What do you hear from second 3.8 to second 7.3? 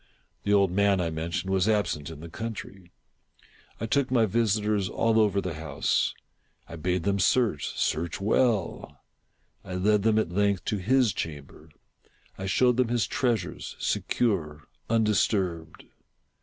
took my visitors all over the house. I bade them